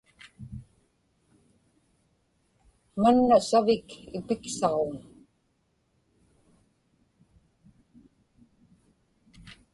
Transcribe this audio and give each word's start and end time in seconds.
manna 3.01 3.37
savik 3.49 3.87
ipiksaġuŋ 4.17 4.91